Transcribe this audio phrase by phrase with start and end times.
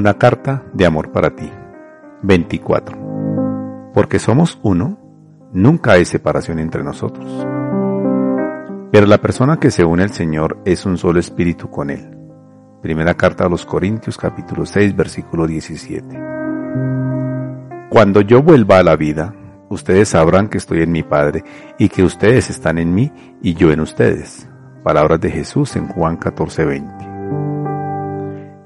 [0.00, 1.52] Una carta de amor para ti.
[2.22, 3.90] 24.
[3.92, 4.98] Porque somos uno,
[5.52, 7.46] nunca hay separación entre nosotros.
[8.90, 12.16] Pero la persona que se une al Señor es un solo espíritu con Él.
[12.80, 16.18] Primera carta a los Corintios capítulo 6 versículo 17.
[17.90, 19.34] Cuando yo vuelva a la vida,
[19.68, 21.44] ustedes sabrán que estoy en mi Padre
[21.78, 24.48] y que ustedes están en mí y yo en ustedes.
[24.82, 27.09] Palabras de Jesús en Juan 14:20.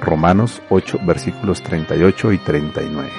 [0.00, 3.10] Romanos 8 versículos 38 y 39.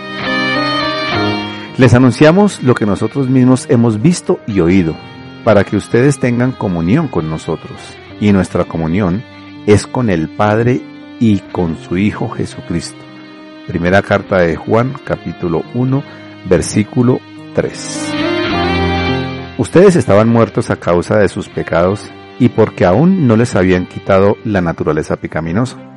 [1.78, 4.96] Les anunciamos lo que nosotros mismos hemos visto y oído,
[5.44, 7.80] para que ustedes tengan comunión con nosotros.
[8.20, 9.24] Y nuestra comunión
[9.66, 10.82] es con el Padre
[11.20, 13.00] y con su Hijo Jesucristo.
[13.68, 16.04] Primera carta de Juan capítulo 1
[16.50, 17.20] versículo
[17.56, 18.14] 3.
[19.58, 22.10] Ustedes estaban muertos a causa de sus pecados
[22.40, 25.91] y porque aún no les habían quitado la naturaleza pecaminosa.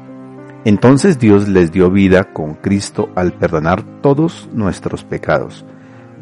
[0.65, 5.67] Entonces Dios les dio vida con Cristo al perdonar todos nuestros pecados.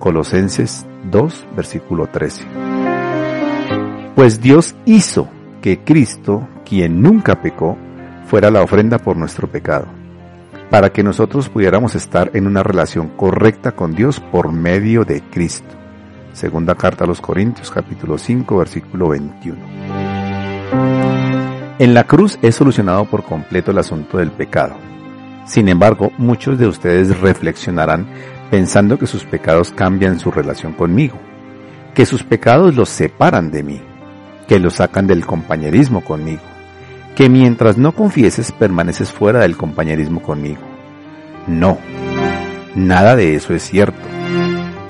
[0.01, 2.45] Colosenses 2, versículo 13.
[4.17, 5.29] Pues Dios hizo
[5.61, 7.79] que Cristo, quien nunca pecó,
[8.27, 9.87] fuera la ofrenda por nuestro pecado,
[10.71, 15.77] para que nosotros pudiéramos estar en una relación correcta con Dios por medio de Cristo.
[16.33, 21.32] Segunda carta a los Corintios capítulo 5 versículo 21.
[21.79, 24.75] En la cruz he solucionado por completo el asunto del pecado.
[25.47, 28.07] Sin embargo, muchos de ustedes reflexionarán
[28.51, 31.19] pensando que sus pecados cambian su relación conmigo,
[31.95, 33.81] que sus pecados los separan de mí,
[34.47, 36.43] que los sacan del compañerismo conmigo,
[37.17, 40.61] que mientras no confieses permaneces fuera del compañerismo conmigo.
[41.47, 41.79] No,
[42.75, 44.07] nada de eso es cierto.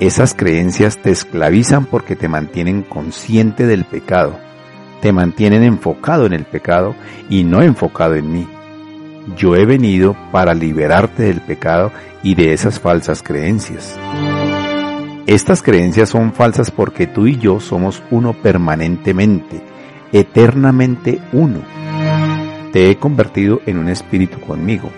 [0.01, 4.37] Esas creencias te esclavizan porque te mantienen consciente del pecado
[5.03, 6.95] te mantienen enfocado en el pecado
[7.27, 8.47] y no enfocado en mí.
[9.35, 11.91] Yo he venido para liberarte del pecado
[12.23, 13.99] y de esas falsas creencias.
[15.27, 19.61] Estas creencias son falsas porque tú y yo somos uno permanentemente,
[20.13, 21.59] eternamente uno.
[22.71, 24.89] Te he convertido en un espíritu conmigo.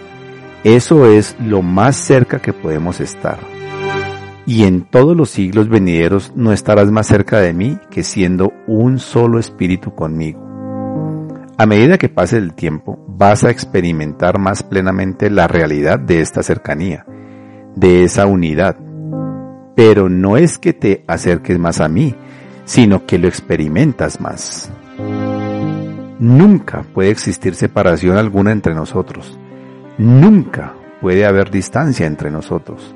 [0.63, 3.54] Eso es lo más cerca que podemos estar
[4.45, 8.99] y en todos los siglos venideros no estarás más cerca de mí que siendo un
[8.99, 10.41] solo espíritu conmigo.
[11.57, 16.43] A medida que pase el tiempo, vas a experimentar más plenamente la realidad de esta
[16.43, 17.05] cercanía,
[17.75, 18.77] de esa unidad.
[19.75, 22.13] Pero no es que te acerques más a mí,
[22.65, 24.69] sino que lo experimentas más.
[26.19, 29.39] Nunca puede existir separación alguna entre nosotros.
[29.97, 32.95] Nunca puede haber distancia entre nosotros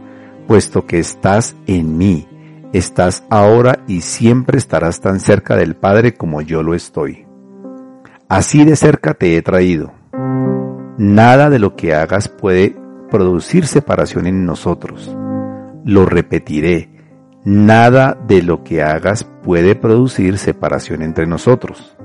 [0.49, 2.27] puesto que estás en mí,
[2.73, 7.27] estás ahora y siempre estarás tan cerca del Padre como yo lo estoy.
[8.27, 9.93] Así de cerca te he traído.
[10.97, 12.75] Nada de lo que hagas puede
[13.11, 15.15] producir separación en nosotros.
[15.85, 16.89] Lo repetiré.
[17.45, 21.95] Nada de lo que hagas puede producir separación entre nosotros.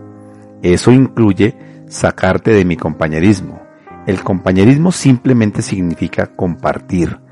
[0.60, 1.56] Eso incluye
[1.88, 3.62] sacarte de mi compañerismo.
[4.06, 7.23] El compañerismo simplemente significa compartir,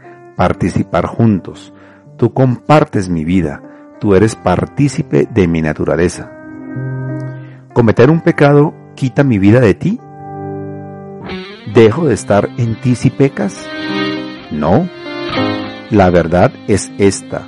[0.42, 1.72] participar juntos.
[2.16, 3.62] Tú compartes mi vida,
[4.00, 6.32] tú eres partícipe de mi naturaleza.
[7.72, 10.00] ¿Cometer un pecado quita mi vida de ti?
[11.72, 13.68] ¿Dejo de estar en ti si pecas?
[14.50, 14.88] No.
[15.90, 17.46] La verdad es esta.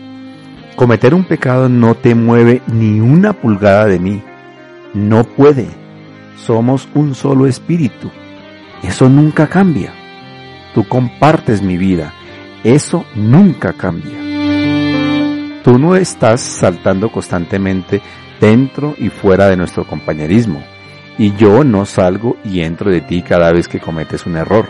[0.77, 4.23] Cometer un pecado no te mueve ni una pulgada de mí.
[4.93, 5.67] No puede.
[6.37, 8.13] Somos un solo espíritu.
[8.85, 9.93] Eso nunca cambia.
[10.77, 12.15] Tú compartes mi vida
[12.65, 15.63] eso nunca cambia.
[15.63, 18.01] Tú no estás saltando constantemente
[18.41, 20.65] dentro y fuera de nuestro compañerismo.
[21.19, 24.67] Y yo no salgo y entro de ti cada vez que cometes un error.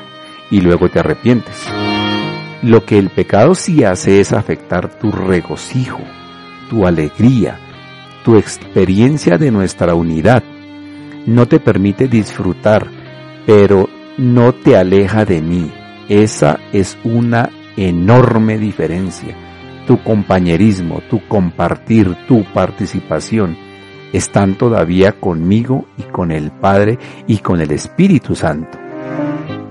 [0.51, 1.67] y luego te arrepientes.
[2.63, 6.03] Lo que el pecado sí hace es afectar tu regocijo,
[6.69, 7.59] tu alegría,
[8.25, 10.45] tu experiencia de nuestra unidad.
[11.27, 12.87] No te permite disfrutar,
[13.47, 13.89] pero
[14.19, 15.73] no te aleja de mí.
[16.09, 19.37] Esa es una enorme diferencia.
[19.87, 23.57] Tu compañerismo, tu compartir, tu participación
[24.13, 28.79] están todavía conmigo y con el Padre y con el Espíritu Santo.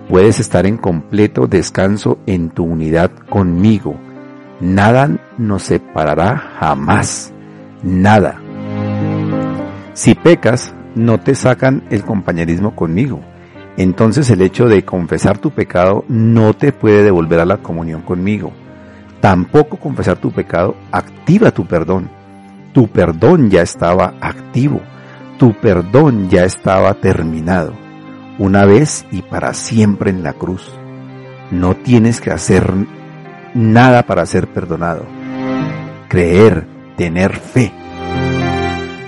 [0.10, 3.96] Puedes estar en completo descanso en tu unidad conmigo.
[4.60, 7.34] Nada nos separará jamás.
[7.82, 8.40] Nada.
[9.94, 13.22] Si pecas, no te sacan el compañerismo conmigo.
[13.78, 18.52] Entonces el hecho de confesar tu pecado no te puede devolver a la comunión conmigo.
[19.20, 22.10] Tampoco confesar tu pecado activa tu perdón.
[22.74, 24.82] Tu perdón ya estaba activo.
[25.40, 27.74] Tu perdón ya estaba terminado.
[28.38, 30.72] Una vez y para siempre en la cruz.
[31.52, 32.72] No tienes que hacer
[33.54, 35.06] nada para ser perdonado.
[36.10, 37.72] Creer, tener fe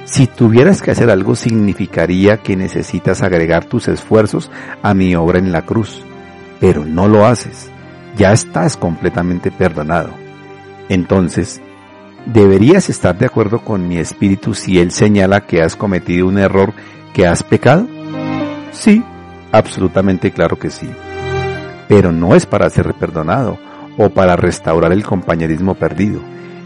[0.05, 4.51] si tuvieras que hacer algo significaría que necesitas agregar tus esfuerzos
[4.83, 6.03] a mi obra en la cruz,
[6.59, 7.71] pero no lo haces.
[8.15, 10.11] Ya estás completamente perdonado.
[10.89, 11.59] Entonces,
[12.27, 16.73] ¿deberías estar de acuerdo con mi espíritu si él señala que has cometido un error,
[17.13, 17.87] que has pecado?
[18.71, 19.03] Sí,
[19.51, 20.89] absolutamente claro que sí.
[21.87, 23.57] Pero no es para ser perdonado
[23.97, 26.21] o para restaurar el compañerismo perdido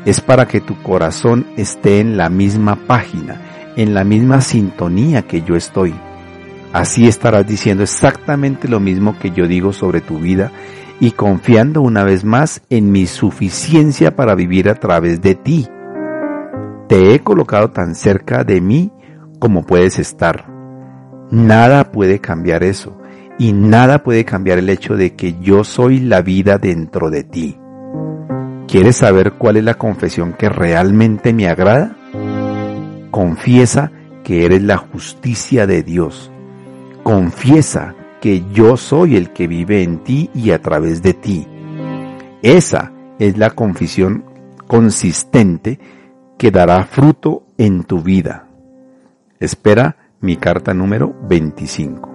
[0.05, 3.41] es para que tu corazón esté en la misma página,
[3.75, 5.93] en la misma sintonía que yo estoy.
[6.73, 10.51] Así estarás diciendo exactamente lo mismo que yo digo sobre tu vida
[10.99, 15.67] y confiando una vez más en mi suficiencia para vivir a través de ti.
[16.87, 18.91] Te he colocado tan cerca de mí
[19.39, 20.45] como puedes estar.
[21.31, 22.97] Nada puede cambiar eso
[23.37, 27.58] y nada puede cambiar el hecho de que yo soy la vida dentro de ti.
[28.69, 31.97] ¿Quieres saber cuál es la confesión que realmente me agrada?
[33.09, 33.91] Confiesa
[34.23, 36.31] que eres la justicia de Dios.
[37.01, 41.47] Confiesa que yo soy el que vive en ti y a través de ti.
[42.43, 44.23] Esa es la confesión
[44.67, 45.79] consistente
[46.37, 48.49] que dará fruto en tu vida.
[49.39, 52.08] Espera mi carta número 25.